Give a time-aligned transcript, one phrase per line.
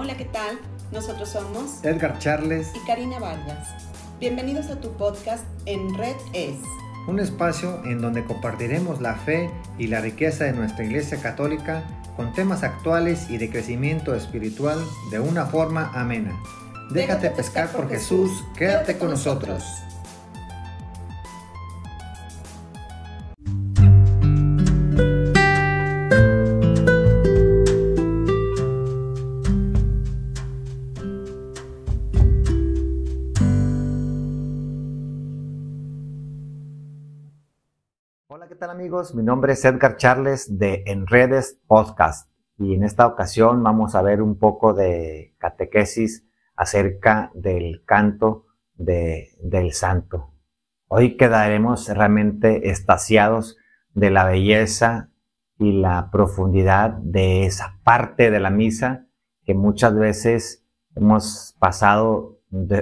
[0.00, 0.60] Hola, ¿qué tal?
[0.92, 3.66] Nosotros somos Edgar Charles y Karina Vargas.
[4.20, 6.54] Bienvenidos a tu podcast En Red Es.
[7.08, 11.82] Un espacio en donde compartiremos la fe y la riqueza de nuestra Iglesia Católica
[12.14, 14.78] con temas actuales y de crecimiento espiritual
[15.10, 16.40] de una forma amena.
[16.92, 19.64] Déjate, pescar por Jesús, quédate con nosotros.
[38.88, 39.14] Amigos?
[39.14, 44.22] Mi nombre es Edgar Charles de Enredes Podcast y en esta ocasión vamos a ver
[44.22, 48.46] un poco de catequesis acerca del canto
[48.76, 50.32] de, del santo.
[50.86, 53.58] Hoy quedaremos realmente estasiados
[53.92, 55.10] de la belleza
[55.58, 59.04] y la profundidad de esa parte de la misa
[59.44, 62.38] que muchas veces hemos pasado,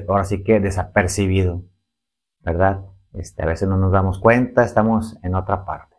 [0.08, 1.64] ahora sí que desapercibido,
[2.42, 2.84] ¿verdad?
[3.12, 5.95] Este, a veces no nos damos cuenta, estamos en otra parte.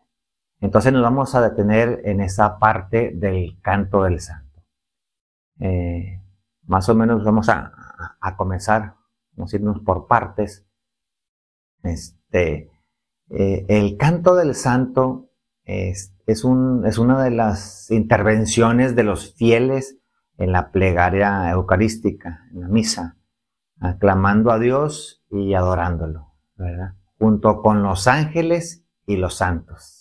[0.60, 4.64] Entonces nos vamos a detener en esa parte del canto del santo.
[5.60, 6.22] Eh,
[6.66, 7.74] más o menos vamos a,
[8.36, 8.96] comenzar,
[9.34, 10.66] vamos a irnos por partes.
[11.84, 12.72] Este,
[13.30, 15.30] eh, el canto del santo
[15.64, 20.00] es, es, un, es una de las intervenciones de los fieles
[20.38, 23.18] en la plegaria eucarística, en la misa,
[23.80, 26.34] aclamando a Dios y adorándolo,
[27.18, 29.97] junto con los ángeles y los santos.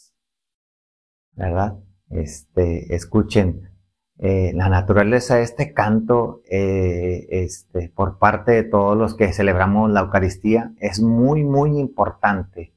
[1.37, 1.79] ¿Verdad?
[2.11, 3.71] Este, escuchen
[4.19, 9.91] eh, la naturaleza de este canto eh, este, por parte de todos los que celebramos
[9.91, 12.75] la Eucaristía es muy, muy importante.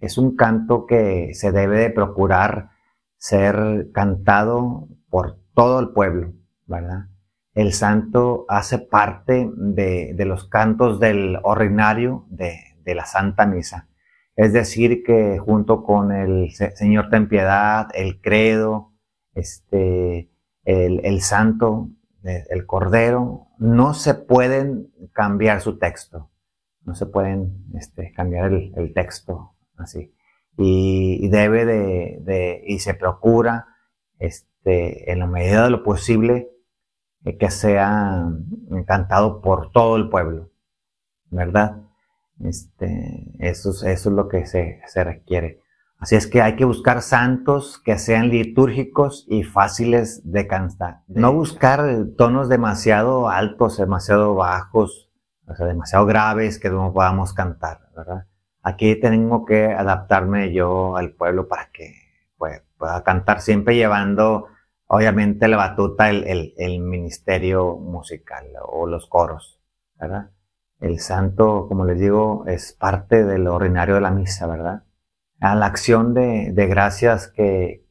[0.00, 2.70] Es un canto que se debe de procurar
[3.16, 6.32] ser cantado por todo el pueblo,
[6.66, 7.06] ¿verdad?
[7.54, 13.88] El santo hace parte de, de los cantos del ordinario de, de la Santa Misa.
[14.36, 18.92] Es decir, que junto con el Señor ten piedad, el credo,
[19.34, 20.30] este,
[20.64, 21.90] el, santo,
[22.24, 26.30] eh, el cordero, no se pueden cambiar su texto.
[26.84, 30.14] No se pueden este, cambiar el, texto así.
[30.56, 33.68] Y, debe de, y se procura,
[34.18, 36.50] este, en la medida de lo posible,
[37.24, 38.28] eh, que sea
[38.86, 40.50] cantado por todo el pueblo,
[41.30, 41.82] ¿verdad?
[42.40, 45.60] Este, eso, eso es lo que se, se requiere.
[46.02, 51.02] Así es que hay que buscar santos que sean litúrgicos y fáciles de cantar.
[51.06, 51.84] No buscar
[52.18, 55.12] tonos demasiado altos, demasiado bajos,
[55.46, 58.26] o sea, demasiado graves que no podamos cantar, ¿verdad?
[58.62, 61.94] Aquí tengo que adaptarme yo al pueblo para que
[62.36, 64.48] pues, pueda cantar siempre llevando,
[64.88, 69.60] obviamente, la batuta, el, el, el ministerio musical o los coros,
[70.00, 70.30] ¿verdad?
[70.82, 74.82] El santo, como les digo, es parte del ordinario de la misa, ¿verdad?
[75.40, 77.86] A la acción de, gracias que,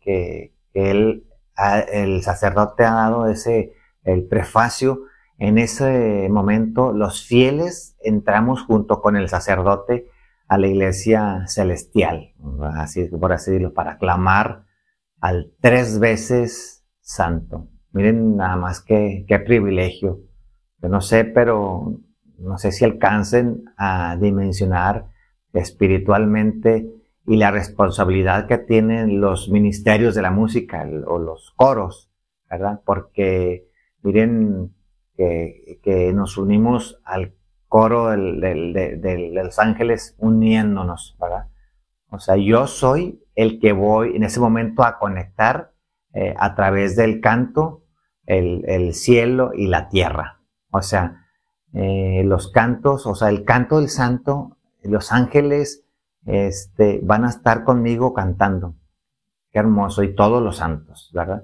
[0.73, 5.03] el sacerdote ha dado ese, el prefacio,
[5.37, 10.07] en ese momento los fieles entramos junto con el sacerdote
[10.49, 12.33] a la iglesia celestial,
[12.75, 14.65] así por así decirlo, para clamar
[15.21, 17.69] al tres veces santo.
[17.93, 20.19] Miren nada más qué, qué privilegio.
[20.81, 22.01] Yo no sé, pero
[22.41, 25.05] no sé si alcancen a dimensionar
[25.53, 26.87] espiritualmente
[27.27, 32.11] y la responsabilidad que tienen los ministerios de la música o los coros,
[32.49, 32.81] ¿verdad?
[32.83, 33.67] Porque
[34.01, 34.73] miren
[35.15, 37.35] que, nos unimos al
[37.67, 41.47] coro de, los ángeles uniéndonos, ¿verdad?
[42.09, 45.73] O sea, yo soy el que voy en ese momento a conectar
[46.13, 47.85] eh, a través del canto
[48.25, 50.41] el, el cielo y la tierra.
[50.71, 51.20] O sea,
[51.73, 55.85] eh, los cantos, o sea, el canto del santo, los ángeles
[56.25, 58.75] este, van a estar conmigo cantando.
[59.51, 61.43] Qué hermoso, y todos los santos, ¿verdad?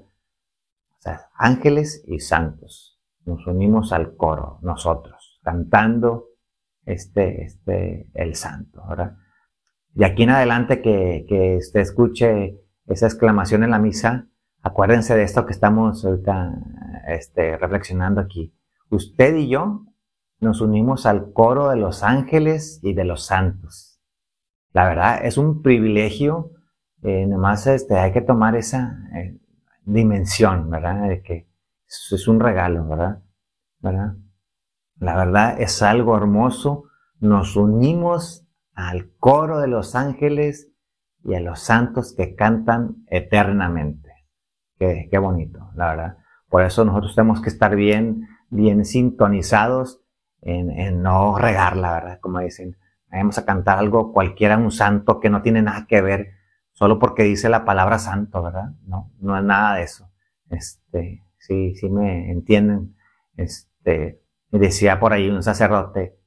[0.98, 2.98] O sea, ángeles y santos.
[3.24, 6.26] Nos unimos al coro, nosotros, cantando
[6.84, 9.16] este, este, el santo, ¿verdad?
[9.94, 14.28] Y aquí en adelante que, que usted escuche esa exclamación en la misa,
[14.62, 16.54] acuérdense de esto que estamos ahorita
[17.08, 18.54] este, reflexionando aquí.
[18.90, 19.87] Usted y yo
[20.40, 24.00] nos unimos al coro de los ángeles y de los santos.
[24.72, 26.52] La verdad, es un privilegio,
[27.02, 29.38] eh, nomás este, hay que tomar esa eh,
[29.84, 31.08] dimensión, ¿verdad?
[31.08, 31.48] De que
[31.86, 33.22] es un regalo, ¿verdad?
[33.80, 34.16] ¿verdad?
[34.96, 36.84] La verdad es algo hermoso.
[37.20, 40.72] Nos unimos al coro de los ángeles
[41.24, 44.10] y a los santos que cantan eternamente.
[44.78, 46.18] Qué, qué bonito, la verdad.
[46.48, 50.00] Por eso nosotros tenemos que estar bien bien sintonizados
[50.42, 52.20] en, no regarla, ¿verdad?
[52.20, 52.76] Como dicen,
[53.10, 56.32] vamos a cantar algo cualquiera, un santo que no tiene nada que ver,
[56.72, 58.72] solo porque dice la palabra santo, ¿verdad?
[58.84, 60.10] No, no es nada de eso.
[60.50, 62.96] Este, sí, sí me entienden.
[63.36, 66.18] Este, decía por ahí un sacerdote,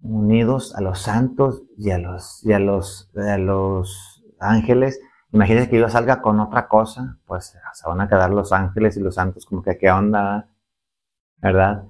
[0.00, 5.00] unidos a los santos y a los, y a los, a los ángeles.
[5.32, 9.00] Imagínense que yo salga con otra cosa, pues se van a quedar los ángeles y
[9.00, 10.48] los santos como que qué onda,
[11.38, 11.84] ¿verdad?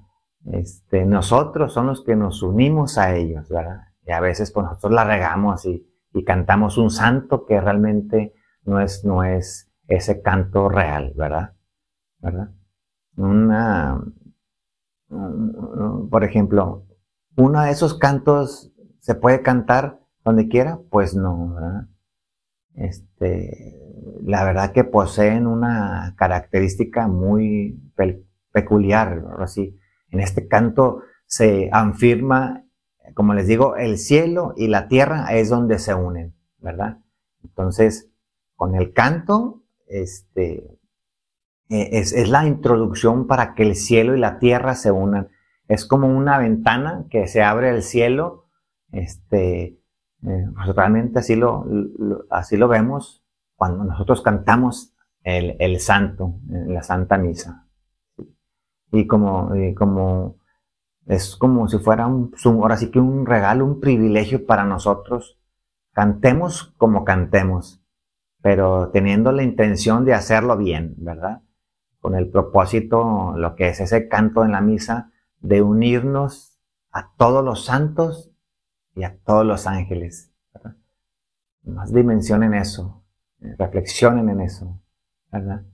[0.52, 3.88] Este, nosotros son los que nos unimos a ellos, ¿verdad?
[4.06, 8.80] Y a veces pues nosotros la regamos y, y cantamos un santo que realmente no
[8.80, 11.54] es, no es ese canto real, ¿verdad?
[12.18, 12.50] ¿Verdad?
[13.16, 14.02] Una,
[16.10, 16.86] por ejemplo,
[17.36, 21.86] uno de esos cantos se puede cantar donde quiera, pues no, ¿verdad?
[22.74, 23.78] Este,
[24.22, 27.78] la verdad que poseen una característica muy
[28.52, 29.78] peculiar, así.
[30.14, 32.64] En este canto se afirma,
[33.14, 36.98] como les digo, el cielo y la tierra es donde se unen, ¿verdad?
[37.42, 38.10] Entonces,
[38.54, 40.78] con el canto, este,
[41.68, 45.30] e, es, la introducción para que el cielo y la tierra se unan.
[45.66, 48.46] Es como una ventana que se abre el cielo,
[48.92, 49.80] este,
[50.26, 51.66] eh, pues realmente así lo,
[52.30, 53.24] así lo vemos
[53.56, 54.94] cuando nosotros cantamos
[55.24, 57.63] el, santo, la Santa Misa.
[58.94, 60.36] Y como, como
[61.06, 65.38] es como si fuera un, ahora sí que un regalo, un privilegio para nosotros.
[65.92, 67.82] Cantemos como cantemos,
[68.40, 71.42] pero teniendo la intención de hacerlo bien, ¿verdad?
[72.00, 76.58] Con el propósito, lo que es ese canto en la misa, de unirnos
[76.90, 78.30] a todos los santos
[78.94, 80.32] y a todos los ángeles.
[81.64, 83.04] Más dimensionen eso,
[83.40, 84.80] reflexionen en eso,
[85.30, 85.64] ¿verdad?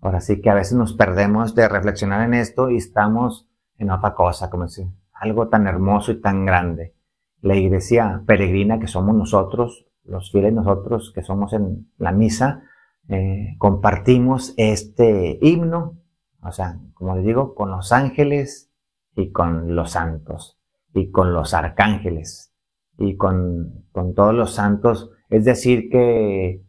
[0.00, 3.48] Ahora sí que a veces nos perdemos de reflexionar en esto y estamos
[3.78, 6.94] en otra cosa, como decir, algo tan hermoso y tan grande.
[7.42, 12.62] La iglesia peregrina que somos nosotros, los fieles nosotros que somos en la misa,
[13.08, 15.98] eh, compartimos este himno,
[16.42, 18.70] o sea, como les digo, con los ángeles
[19.16, 20.58] y con los santos
[20.94, 22.54] y con los arcángeles
[22.98, 25.10] y con, con todos los santos.
[25.28, 26.62] Es decir, que,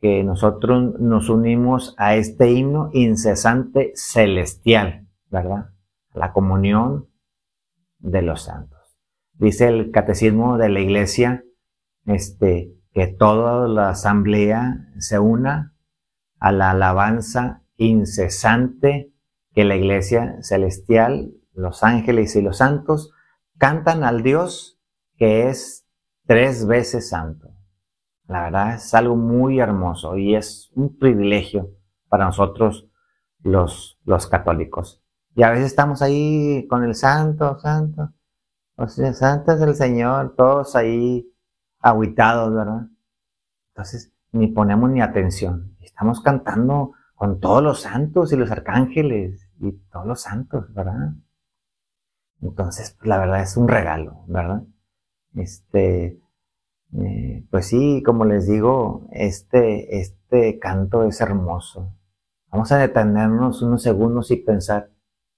[0.00, 5.70] que nosotros nos unimos a este himno incesante celestial, ¿verdad?
[6.12, 7.08] La comunión
[7.98, 8.98] de los santos.
[9.34, 11.44] Dice el catecismo de la iglesia,
[12.06, 15.74] este, que toda la asamblea se una
[16.38, 19.12] a la alabanza incesante
[19.54, 23.12] que la iglesia celestial, los ángeles y los santos
[23.58, 24.78] cantan al Dios
[25.16, 25.86] que es
[26.26, 27.55] tres veces santo.
[28.28, 31.70] La verdad es algo muy hermoso y es un privilegio
[32.08, 32.88] para nosotros
[33.42, 35.02] los, los católicos.
[35.34, 38.12] Y a veces estamos ahí con el santo, santo.
[38.76, 41.30] O sea, santo es el Señor, todos ahí
[41.80, 42.88] aguitados, ¿verdad?
[43.68, 45.76] Entonces, ni ponemos ni atención.
[45.80, 51.14] Estamos cantando con todos los santos y los arcángeles y todos los santos, ¿verdad?
[52.42, 54.62] Entonces, la verdad es un regalo, ¿verdad?
[55.34, 56.20] Este,
[56.94, 61.94] eh, pues sí, como les digo, este, este canto es hermoso.
[62.50, 64.90] Vamos a detenernos unos segundos y pensar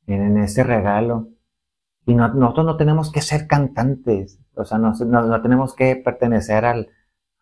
[0.07, 1.29] en ese regalo.
[2.07, 6.89] Y nosotros no tenemos que ser cantantes, o sea, no, tenemos que pertenecer al,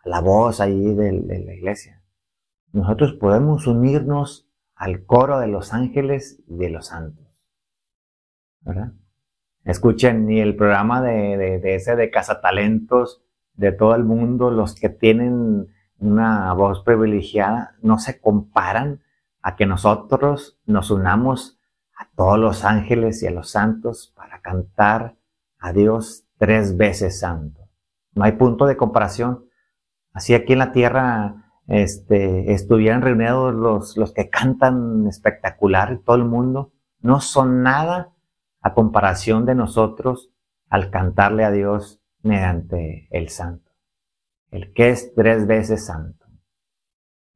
[0.05, 2.03] a la voz ahí de, de la iglesia.
[2.73, 7.27] Nosotros podemos unirnos al coro de los ángeles y de los santos.
[8.61, 8.93] ¿Verdad?
[9.65, 13.25] Escuchen, ni el programa de, de, ese de Cazatalentos
[13.57, 19.01] de todo el mundo, los que tienen una voz privilegiada, no se comparan
[19.43, 21.59] a que nosotros nos unamos
[21.97, 25.17] a todos los ángeles y a los santos para cantar
[25.59, 27.69] a Dios tres veces santo.
[28.13, 29.47] No hay punto de comparación.
[30.13, 36.25] Así aquí en la tierra este, estuvieran reunidos los, los que cantan espectacular, todo el
[36.25, 38.13] mundo, no son nada
[38.61, 40.31] a comparación de nosotros
[40.69, 43.73] al cantarle a Dios mediante el santo,
[44.51, 46.27] el que es tres veces santo,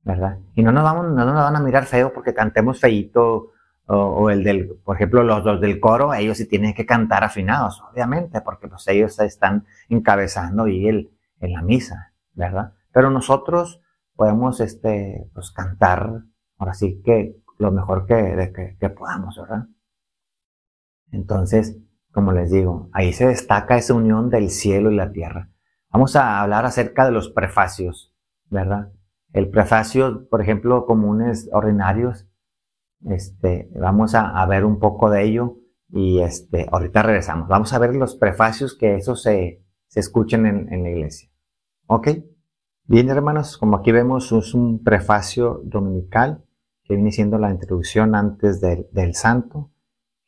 [0.03, 0.39] ¿verdad?
[0.55, 3.53] Y no nos, vamos, no nos van a mirar feo porque cantemos feito
[3.93, 7.83] o, el del, por ejemplo, los, dos del coro, ellos sí tienen que cantar afinados,
[7.91, 12.75] obviamente, porque pues ellos están encabezando y el, en la misa, ¿verdad?
[12.93, 13.81] Pero nosotros
[14.15, 16.23] podemos, este, pues cantar,
[16.59, 19.67] ahora sí que lo mejor que, que, que podamos, ¿verdad?
[21.11, 21.77] Entonces,
[22.13, 25.51] como les digo, ahí se destaca esa unión del cielo y la tierra.
[25.91, 28.15] Vamos a hablar acerca de los prefacios,
[28.49, 28.93] ¿verdad?
[29.33, 32.27] El prefacio, por ejemplo, comunes ordinarios,
[33.07, 35.57] este, vamos a, ver un poco de ello.
[35.89, 37.49] Y este, ahorita regresamos.
[37.49, 41.31] Vamos a ver los prefacios que eso se, se escuchen en, en la iglesia.
[41.87, 42.09] ¿Ok?
[42.85, 46.45] Bien, hermanos, como aquí vemos, es un prefacio dominical
[46.85, 49.71] que viene siendo la introducción antes del, del santo,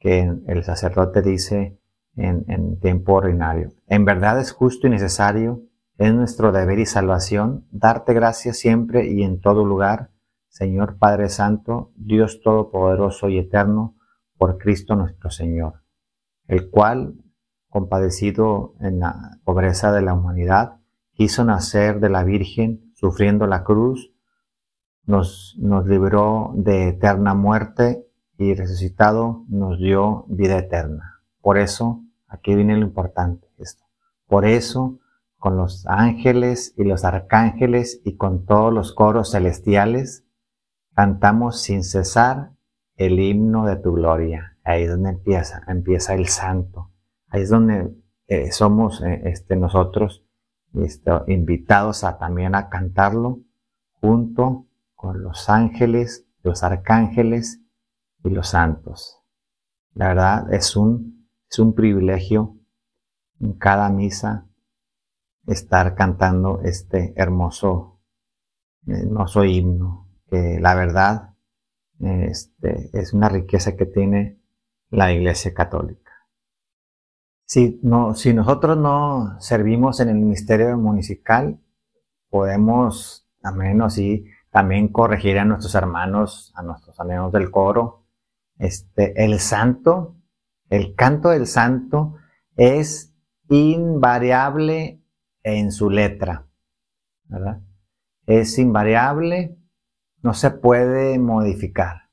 [0.02, 1.78] que el sacerdote dice
[2.16, 3.70] en, tiempo ordinario.
[3.86, 5.62] En verdad es justo y necesario,
[5.96, 10.10] es nuestro deber y salvación, darte gracias siempre y en todo lugar,
[10.48, 13.94] Señor Padre Santo, Dios Todopoderoso y Eterno,
[14.36, 15.84] por Cristo nuestro Señor,
[16.48, 17.14] el cual,
[17.68, 20.80] compadecido en la pobreza de la humanidad,
[21.12, 24.12] quiso nacer de la Virgen, sufriendo la cruz,
[25.04, 28.04] nos, nos libró de eterna muerte
[28.42, 31.22] y resucitado nos dio vida eterna.
[31.40, 33.84] Por eso, aquí viene lo importante esto.
[34.26, 34.98] Por eso,
[35.38, 40.24] con los ángeles y los arcángeles y con todos los coros celestiales,
[40.94, 42.52] cantamos sin cesar
[42.96, 44.56] el himno de tu gloria.
[44.64, 46.90] Ahí es donde empieza, empieza el santo.
[47.28, 47.94] Ahí es donde
[48.26, 50.24] eh, somos eh, este, nosotros
[51.26, 53.40] invitados a también a cantarlo
[54.00, 57.61] junto con los ángeles, los arcángeles
[58.24, 59.20] y los santos.
[59.94, 62.56] La verdad es un, es un privilegio
[63.40, 64.46] en cada misa
[65.46, 68.00] estar cantando este hermoso,
[68.86, 71.34] hermoso himno, que la verdad
[72.00, 74.40] este, es una riqueza que tiene
[74.90, 76.12] la Iglesia Católica.
[77.44, 81.60] Si, no, si nosotros no servimos en el ministerio municipal,
[82.30, 88.01] podemos también así también corregir a nuestros hermanos, a nuestros amigos del coro.
[88.62, 90.14] Este, el santo,
[90.70, 92.14] el canto del santo
[92.54, 93.12] es
[93.48, 95.02] invariable
[95.42, 96.46] en su letra,
[97.24, 97.60] ¿verdad?
[98.24, 99.58] Es invariable,
[100.22, 102.10] no se puede modificar.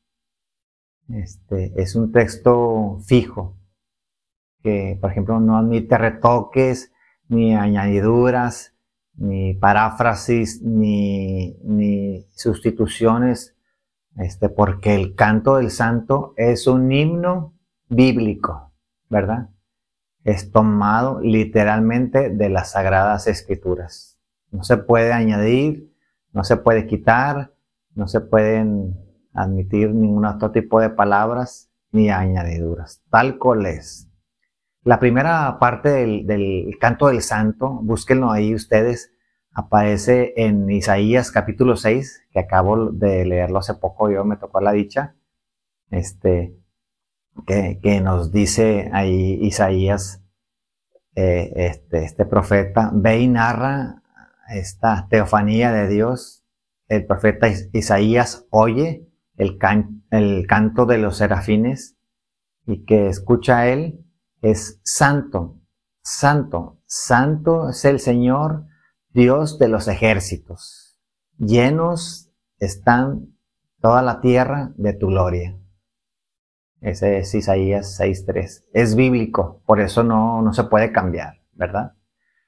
[1.09, 3.59] Este, es un texto fijo
[4.63, 6.91] que, por ejemplo, no admite retoques,
[7.27, 8.75] ni añadiduras,
[9.13, 13.55] ni paráfrasis, ni, ni sustituciones,
[14.19, 17.53] este, porque el canto del santo es un himno
[17.87, 18.71] bíblico,
[19.09, 19.49] ¿verdad?
[20.23, 24.19] Es tomado literalmente de las sagradas escrituras.
[24.51, 25.93] No se puede añadir,
[26.33, 27.53] no se puede quitar,
[27.95, 28.95] no se pueden
[29.33, 33.01] admitir ningún otro tipo de palabras ni añadiduras.
[33.09, 34.09] Tal cual es.
[34.83, 39.11] La primera parte del, canto del santo, búsquenlo ahí ustedes,
[39.51, 44.71] aparece en Isaías capítulo 6, que acabo de leerlo hace poco, yo me tocó la
[44.71, 45.15] dicha,
[45.89, 46.55] este,
[47.45, 50.23] que, nos dice ahí Isaías,
[51.15, 54.01] eh, este, este profeta, ve y narra
[54.49, 56.43] esta teofanía de Dios,
[56.87, 59.57] el profeta Isaías oye el,
[60.11, 61.97] el canto de los serafines
[62.65, 64.05] y que escucha a él
[64.41, 65.59] es santo,
[66.01, 68.65] santo, santo es el Señor,
[69.11, 70.99] Dios de los ejércitos.
[71.37, 73.35] Llenos están
[73.81, 75.57] toda la tierra de tu gloria.
[76.81, 78.65] Ese es Isaías 6.3.
[78.73, 81.93] Es bíblico, por eso no, no se puede cambiar, ¿verdad?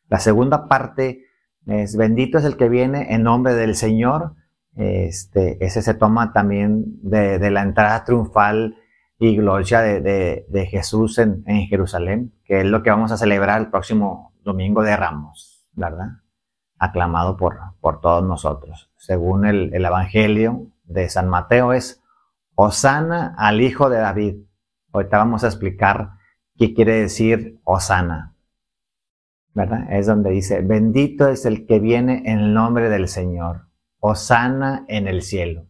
[0.08, 1.26] La segunda parte
[1.66, 4.36] es bendito es el que viene en nombre del Señor.
[4.76, 8.78] Este, ese se toma también de, de la entrada triunfal
[9.20, 13.62] y gloria de, de, Jesús en, en, Jerusalén, que es lo que vamos a celebrar
[13.62, 16.21] el próximo domingo de Ramos, ¿verdad?
[16.84, 18.90] Aclamado por, por todos nosotros.
[18.98, 22.02] Según el, el Evangelio de San Mateo es
[22.56, 24.36] Osana al Hijo de David.
[24.92, 26.14] Ahorita vamos a explicar
[26.58, 28.36] qué quiere decir Osana,
[29.54, 29.92] ¿verdad?
[29.92, 33.68] Es donde dice, bendito es el que viene en el nombre del Señor,
[34.00, 35.68] Osana en el cielo.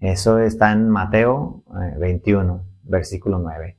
[0.00, 1.64] Eso está en Mateo
[1.98, 3.78] 21, eh, versículo 9.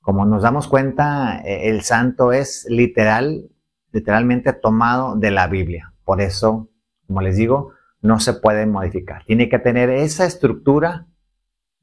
[0.00, 3.50] Como nos damos cuenta, eh, el santo es literal,
[3.92, 5.92] literalmente tomado de la Biblia.
[6.04, 6.68] Por eso,
[7.06, 9.24] como les digo, no se puede modificar.
[9.24, 11.06] Tiene que tener esa estructura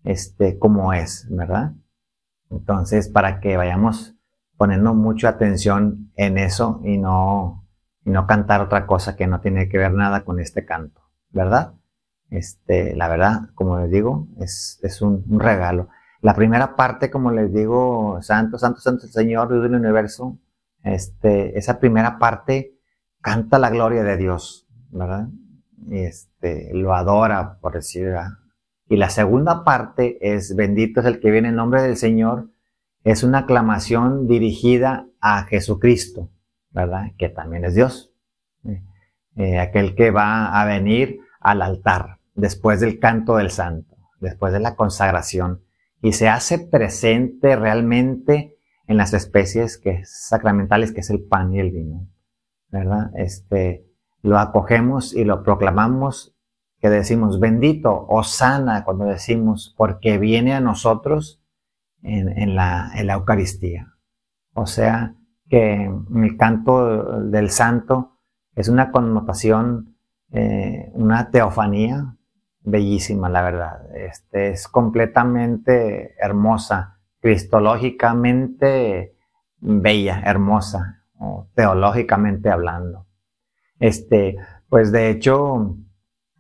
[0.04, 1.74] este, como es, ¿verdad?
[2.50, 4.16] Entonces, para que vayamos
[4.58, 7.66] poniendo mucha atención en eso y no,
[8.04, 11.74] no cantar otra cosa que no tiene que ver nada con este canto, ¿verdad?
[12.30, 15.90] Este, la verdad, como les digo, es, es un, regalo.
[16.22, 20.38] La primera parte, como les digo, Santo, Santo, Santo, Señor, Dios del universo,
[20.84, 22.76] este, esa primera parte
[23.22, 25.28] canta la gloria de Dios, ¿verdad?
[25.92, 28.14] Este, lo adora, por decir,
[28.88, 32.50] Y la segunda parte es, bendito es el que viene en nombre del Señor,
[33.04, 36.32] es una aclamación dirigida a Jesucristo,
[36.72, 37.12] ¿verdad?
[37.18, 38.14] Que también es Dios.
[39.36, 44.60] Eh, aquel que va a venir al altar después del canto del santo, después de
[44.60, 45.64] la consagración.
[46.02, 48.59] y se hace presente realmente
[48.90, 52.08] en las especies que sacramentales, que es el pan y el vino,
[52.70, 53.12] ¿verdad?
[53.14, 53.86] Este,
[54.24, 56.36] lo acogemos y lo proclamamos,
[56.80, 61.40] que decimos bendito o sana cuando decimos, porque viene a nosotros
[62.02, 63.94] en, la, Eucaristía.
[64.54, 65.14] O sea,
[65.50, 68.18] que el canto del santo
[68.56, 69.98] es una connotación,
[70.32, 72.16] eh, una teofanía
[72.62, 73.96] bellísima, la verdad.
[73.96, 79.16] Este, es completamente hermosa, cristológicamente
[79.60, 83.08] bella, hermosa, o teológicamente hablando.
[83.80, 84.38] Este,
[84.70, 85.78] pues de hecho,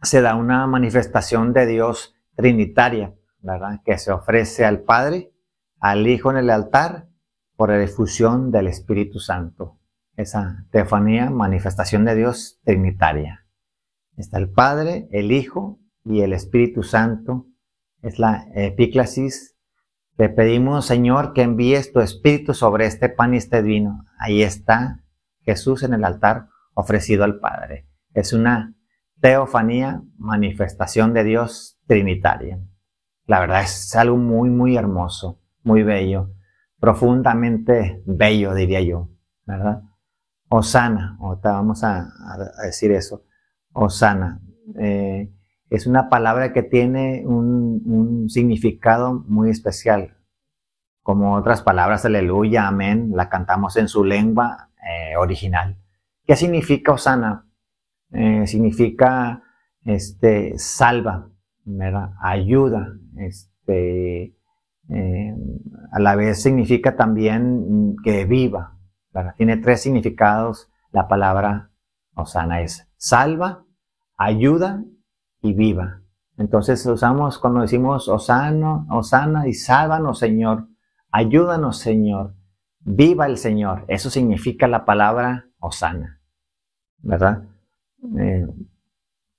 [0.02, 3.82] se da una manifestación de Dios trinitaria, ¿verdad?
[3.84, 5.34] Que se ofrece al Padre,
[5.80, 7.08] al Hijo en el altar,
[7.56, 9.78] por la difusión del Espíritu Santo.
[10.16, 13.46] Esa teofanía, manifestación de Dios trinitaria.
[14.16, 17.48] Está el Padre, el Hijo y el Espíritu Santo.
[18.02, 19.58] Es la epíclasis.
[20.20, 24.04] Te pedimos, Señor, que envíes tu Espíritu sobre este pan y este vino.
[24.18, 25.02] Ahí está
[25.46, 27.88] Jesús en el altar ofrecido al Padre.
[28.14, 28.76] Es una
[29.22, 32.60] teofanía, manifestación de Dios trinitaria.
[33.28, 36.34] La verdad es algo muy, muy hermoso, muy bello,
[36.82, 39.08] profundamente bello, diría yo,
[39.46, 39.84] ¿verdad?
[40.50, 42.12] Osana, vamos a,
[42.66, 43.24] decir eso,
[43.72, 44.42] Osana.
[44.78, 45.32] Eh,
[45.70, 47.84] es una palabra que tiene un,
[48.30, 50.18] significado muy especial.
[51.04, 55.78] Como otras palabras, aleluya, amén, la cantamos en su lengua eh, original.
[56.26, 57.48] ¿Qué significa Osana?
[58.12, 59.44] Eh, significa
[59.84, 61.30] este, salva,
[62.22, 64.36] ayuda, este,
[64.90, 65.36] eh,
[65.92, 68.78] a la vez significa también que viva.
[69.38, 71.72] Tiene tres significados la palabra
[72.16, 73.66] Osana es salva,
[74.18, 74.84] ayuda
[75.42, 75.99] y viva.
[76.40, 80.68] Entonces usamos cuando decimos Osano, Osana y sálvanos Señor,
[81.12, 82.34] ayúdanos Señor,
[82.80, 83.84] viva el Señor.
[83.90, 86.22] Eso significa la palabra Osana,
[87.00, 87.44] ¿verdad?
[88.18, 88.48] Eh,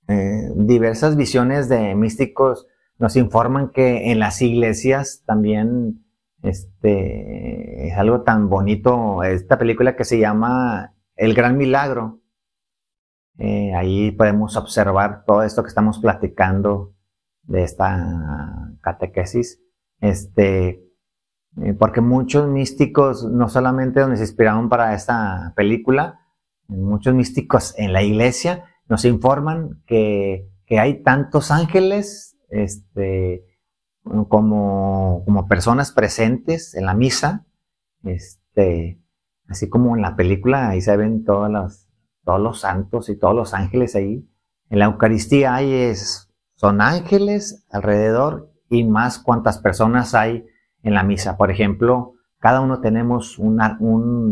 [0.07, 2.67] eh, diversas visiones de místicos
[2.99, 6.05] nos informan que en las iglesias también
[6.43, 12.20] este, es algo tan bonito, esta película que se llama El Gran Milagro.
[13.37, 16.93] Eh, ahí podemos observar todo esto que estamos platicando
[17.43, 19.61] de esta catequesis.
[19.99, 20.83] Este,
[21.79, 26.19] porque muchos místicos no solamente nos inspiraron para esta película,
[26.67, 33.43] muchos místicos en la iglesia nos informan que, hay tantos ángeles este,
[34.29, 37.45] como, como, personas presentes en la misa,
[38.05, 39.01] este,
[39.49, 41.90] así como en la película, ahí se ven todos los,
[42.23, 44.27] todos los santos y todos los ángeles ahí.
[44.69, 50.45] En la Eucaristía hay es, son ángeles alrededor y más cuantas personas hay
[50.83, 51.37] en la misa.
[51.37, 53.61] Por ejemplo, cada uno tenemos un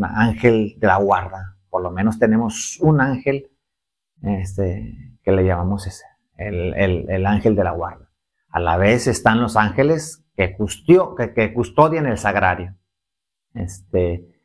[0.04, 3.52] ángel de la guarda, por lo menos tenemos un ángel
[4.21, 6.06] este, que le llamamos ese,
[6.38, 8.10] el, ángel de la guarda.
[8.49, 10.56] A la vez están los ángeles que,
[11.36, 12.75] que, custodian el sagrario.
[13.54, 14.38] Este,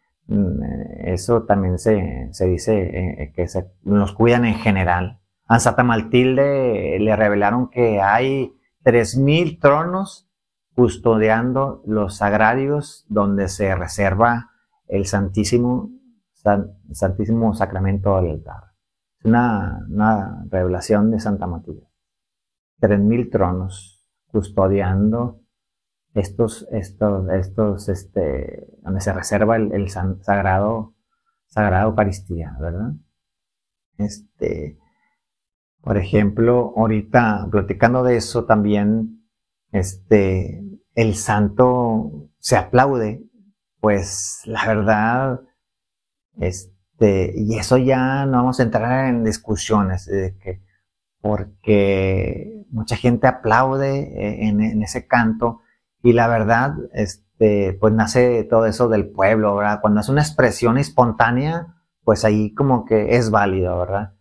[1.04, 5.20] eso también se, dice eh, que se, nos cuidan en general.
[5.46, 10.28] A Santa Maltilde le revelaron que hay 3.000 tronos
[10.74, 14.50] custodiando los sagrarios donde se reserva
[14.88, 15.90] el Santísimo
[16.92, 18.64] Santísimo Sacramento del altar.
[19.18, 21.88] Es una, revelación de Santa Matilde.
[22.78, 25.40] Tres mil tronos custodiando
[26.14, 30.94] estos, estos, estos, este, donde se reserva el, sagrado,
[31.46, 32.92] sagrado Eucaristía, ¿verdad?
[33.98, 34.78] Este,
[35.82, 39.28] por ejemplo, ahorita platicando de eso también,
[39.72, 40.62] este,
[40.94, 43.22] el santo se aplaude,
[43.80, 45.40] pues la verdad,
[46.38, 50.62] este, y eso ya no vamos a entrar en discusiones, de que,
[51.20, 55.60] porque mucha gente aplaude eh, en, ese canto
[56.04, 59.80] y la verdad, este, pues nace todo eso del pueblo, ¿verdad?
[59.80, 64.12] Cuando es una expresión espontánea, pues ahí como que es válido, ¿verdad?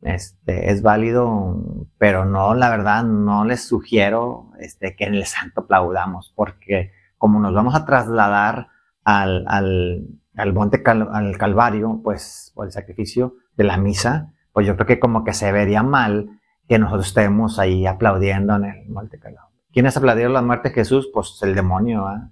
[0.00, 5.60] Este, es válido, pero no, la verdad, no les sugiero este, que en el santo
[5.60, 8.68] aplaudamos, porque como nos vamos a trasladar
[9.04, 14.76] al, al, al monte al Calvario, pues, por el sacrificio de la misa, pues yo
[14.76, 19.18] creo que como que se vería mal que nosotros estemos ahí aplaudiendo en el monte
[19.18, 19.47] Calvario.
[19.72, 21.10] ¿Quiénes aplaudieron la muerte de Jesús?
[21.12, 22.30] Pues el demonio, ¿verdad?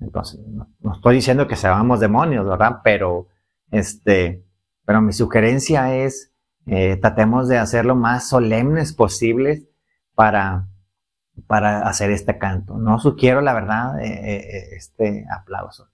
[0.00, 2.80] Entonces, no, estoy diciendo que seamos demonios, ¿verdad?
[2.84, 3.28] Pero,
[3.70, 4.44] este,
[4.84, 6.32] pero mi sugerencia es,
[6.66, 9.68] eh, tratemos de hacer lo más solemnes posibles
[10.14, 10.68] para,
[11.46, 12.76] para hacer este canto.
[12.78, 15.88] No sugiero, la verdad, eh, eh, este aplauso.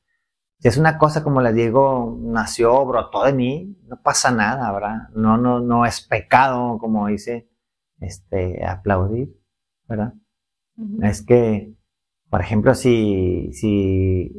[0.58, 5.08] Si es una cosa, como les digo, nació, brotó de mí, no pasa nada, ¿verdad?
[5.14, 7.48] No, no, no es pecado, como dice,
[8.00, 9.36] este, aplaudir,
[9.88, 10.14] ¿verdad?
[11.02, 11.74] Es que,
[12.30, 14.32] por ejemplo, si, si,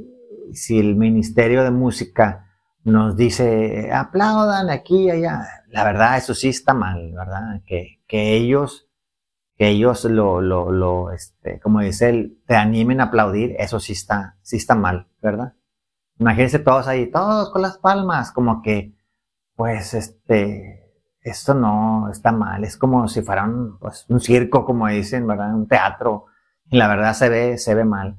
[0.54, 2.48] si el Ministerio de Música
[2.84, 7.62] nos dice, aplaudan aquí y allá, la verdad, eso sí está mal, ¿verdad?
[7.66, 8.88] Que, que ellos,
[9.58, 13.94] que ellos lo, lo, lo, este, como dice él, te animen a aplaudir, eso sí
[13.94, 15.54] está, sí está mal, ¿verdad?
[16.20, 18.94] Imagínense todos ahí, todos con las palmas, como que,
[19.56, 20.84] pues, este,
[21.22, 25.56] esto no está mal, es como si fuera un, pues, un circo, como dicen, ¿verdad?
[25.56, 26.26] Un teatro,
[26.74, 28.18] y la verdad se ve, se ve mal,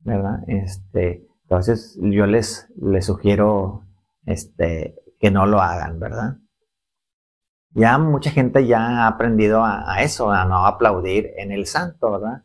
[0.00, 0.40] ¿verdad?
[0.48, 3.86] Este, entonces yo les, les sugiero,
[4.26, 6.36] este, que no lo hagan, ¿verdad?
[7.70, 12.42] Ya mucha gente ya ha aprendido a, eso, a no aplaudir en el santo, ¿verdad?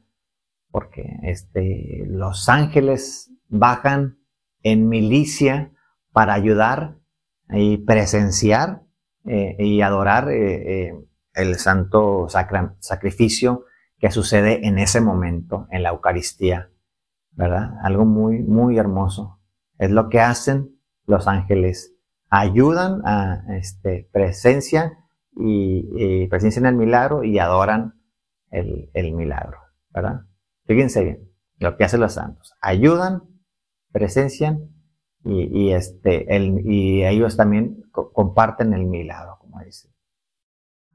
[0.72, 4.18] Porque, este, los ángeles bajan
[4.64, 5.74] en milicia
[6.14, 6.96] para ayudar
[7.50, 8.84] y presenciar
[9.26, 10.94] eh, y adorar eh, eh,
[11.34, 13.66] el santo sacrificio
[14.06, 16.70] que sucede en ese momento, en la Eucaristía,
[17.32, 17.72] ¿verdad?
[17.82, 19.40] Algo muy, muy hermoso.
[19.80, 21.96] Es lo que hacen los ángeles.
[22.30, 24.96] Ayudan a este, presencia
[25.36, 28.00] y, presencian el milagro y adoran
[28.52, 29.58] el, milagro,
[29.90, 30.22] ¿verdad?
[30.66, 32.54] Fíjense bien, lo que hacen los santos.
[32.62, 33.24] Ayudan
[33.92, 34.70] presencian
[35.24, 36.28] y, este,
[36.64, 39.90] y ellos también comparten el milagro, como dice.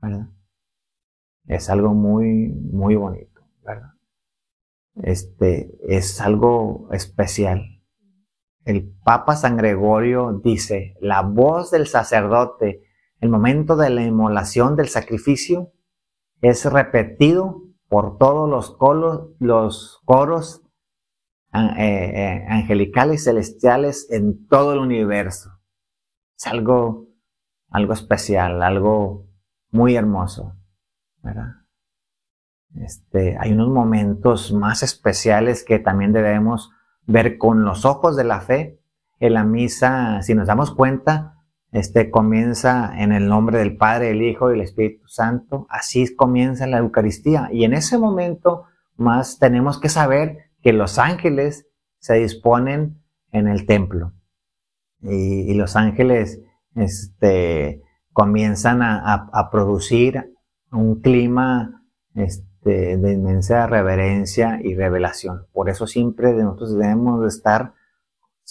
[0.01, 0.29] ¿Verdad?
[1.47, 3.93] Es algo muy, muy bonito, ¿verdad?
[5.03, 7.83] Este, es algo especial.
[8.65, 12.83] El Papa San Gregorio dice, la voz del sacerdote,
[13.21, 15.73] el momento de la inmolación del sacrificio,
[16.41, 20.63] es repetido por todos los, colos, los coros
[21.53, 25.51] eh, eh, angelicales, celestiales en todo el universo.
[26.39, 27.09] Es algo,
[27.69, 29.27] algo especial, algo
[29.71, 30.57] muy hermoso,
[32.75, 36.71] Este, hay unos momentos más especiales que también debemos
[37.07, 38.81] ver con los ojos de la fe.
[39.19, 41.41] En la misa, si nos damos cuenta,
[41.73, 45.67] este comienza en el nombre del Padre, el Hijo y el Espíritu Santo.
[45.69, 47.49] Así comienza la Eucaristía.
[47.53, 48.65] Y en ese momento
[48.97, 51.67] más tenemos que saber que los ángeles
[51.99, 54.13] se disponen en el templo.
[55.03, 56.41] Y, los ángeles
[56.75, 60.35] este, comienzan a, producir
[60.73, 65.47] un clima este, de inmensa reverencia y revelación.
[65.53, 67.75] Por eso siempre nosotros debemos de estar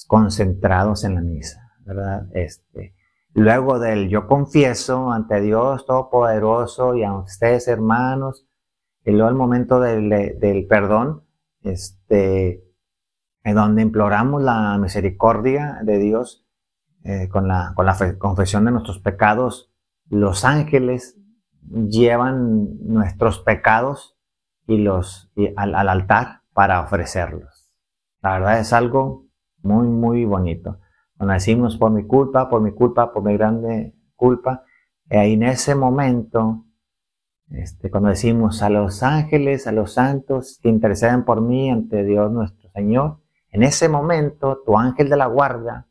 [0.08, 2.28] concentrados en la misa, ¿verdad?
[2.34, 2.96] Este,
[3.34, 8.48] luego del yo confieso ante Dios Todopoderoso y a ustedes hermanos,
[9.04, 11.24] y luego el momento del, del perdón,
[11.62, 12.64] este,
[13.44, 16.46] en donde imploramos la misericordia de Dios
[17.04, 19.72] eh, con la, con la confesión de nuestros pecados.
[20.10, 21.18] Los ángeles
[21.70, 24.18] llevan nuestros pecados
[24.68, 27.72] y los al, al, altar para ofrecerlos.
[28.22, 29.28] La verdad es algo
[29.62, 30.80] muy, muy bonito.
[31.18, 34.64] Cuando decimos por mi culpa, por mi culpa, por mi grande culpa,
[35.10, 36.66] eh, en ese momento
[37.52, 42.32] este, cuando decimos a los ángeles, a los santos que interceden por mí ante Dios
[42.32, 45.88] nuestro Señor, en ese momento tu ángel de la guarda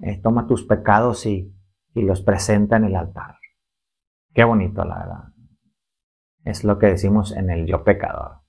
[0.00, 1.54] eh, toma tus pecados y,
[1.94, 3.36] y los presenta en el altar.
[4.36, 5.24] Qué bonito, la verdad.
[6.44, 8.42] Es lo que decimos en el yo pecador.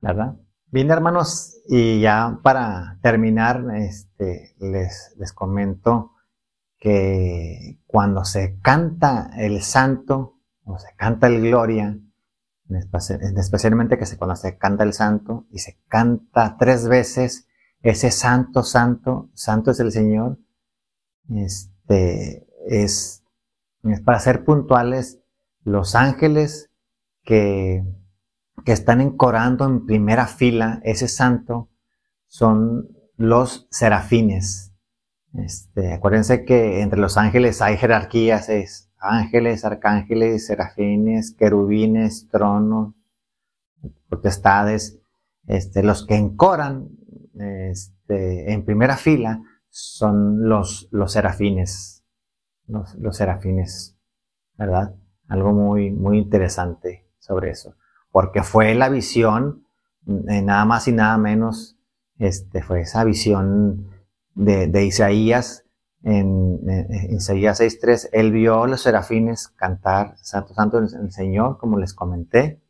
[0.00, 0.36] ¿Verdad?
[0.66, 6.12] Bien, hermanos, y ya para terminar, este, les, les comento
[6.78, 11.98] que cuando se canta el santo, o se canta el gloria,
[12.70, 17.48] especialmente que se, cuando se canta el santo y se canta tres veces
[17.80, 20.38] ese santo, santo, santo es el Señor,
[21.28, 23.21] este, es,
[24.04, 25.20] para ser puntuales,
[25.64, 26.70] los ángeles
[27.22, 27.84] que,
[28.64, 31.70] que están encorando en primera fila ese santo
[32.26, 34.72] son los serafines.
[35.34, 42.94] Este, acuérdense que entre los ángeles hay jerarquías, es ángeles, arcángeles, serafines, querubines, tronos,
[44.08, 45.00] potestades,
[45.46, 46.88] este, los que encoran
[47.34, 52.01] este, en primera fila son los, los serafines,
[52.72, 53.96] los, serafines,
[54.56, 54.94] ¿verdad?
[55.28, 57.76] Algo muy, muy interesante sobre eso,
[58.10, 59.66] porque fue la visión,
[60.06, 61.76] eh, nada más y nada menos,
[62.18, 63.88] este, fue esa visión
[64.34, 65.64] de, Isaías,
[66.02, 66.60] en,
[67.10, 72.60] Isaías 6.3, él vio a los serafines cantar Santo, Santo el Señor, como les comenté,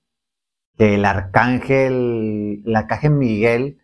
[0.77, 3.79] que el arcángel, el arcángel Miguel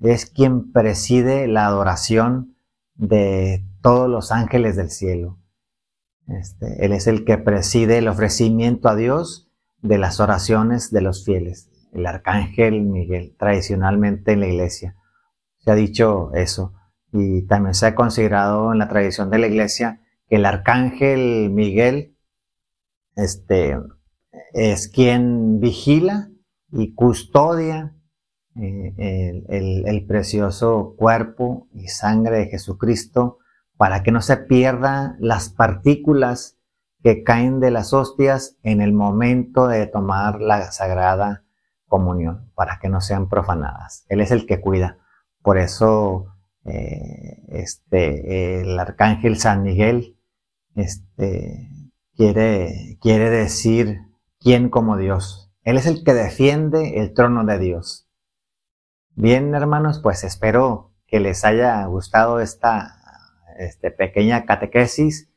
[0.00, 2.56] es quien preside la adoración
[2.94, 5.38] de todos los ángeles del cielo.
[6.28, 9.50] Este, él es el que preside el ofrecimiento a Dios
[9.82, 11.70] de las oraciones de los fieles.
[11.92, 14.96] El arcángel Miguel, tradicionalmente en la iglesia.
[15.58, 16.72] Se ha dicho eso.
[17.12, 22.16] Y también se ha considerado en la tradición de la iglesia que el arcángel Miguel
[23.14, 23.78] este,
[24.52, 26.30] es quien vigila
[26.72, 27.94] y custodia
[28.56, 33.38] eh, el, precioso cuerpo y sangre de Jesucristo
[33.84, 36.56] para que no se pierdan las partículas
[37.02, 41.44] que caen de las hostias en el momento de tomar la sagrada
[41.86, 44.06] comunión, para que no sean profanadas.
[44.08, 44.96] Él es el que cuida.
[45.42, 46.32] Por eso
[46.64, 50.16] eh, este, el arcángel San Miguel
[50.76, 51.68] este,
[52.16, 53.98] quiere, quiere decir
[54.40, 55.52] quién como Dios.
[55.62, 58.08] Él es el que defiende el trono de Dios.
[59.10, 63.03] Bien, hermanos, pues espero que les haya gustado esta
[63.58, 65.30] este, pequeña catequesis.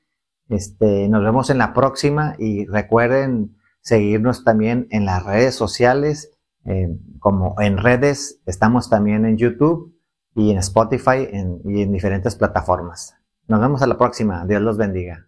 [0.49, 6.32] Este, nos vemos en la próxima y recuerden seguirnos también en las redes sociales,
[7.19, 9.97] como en redes, estamos también en YouTube
[10.36, 11.30] y en Spotify
[11.63, 13.15] y en diferentes plataformas.
[13.47, 14.45] Nos vemos a la próxima.
[14.45, 15.27] Dios los bendiga.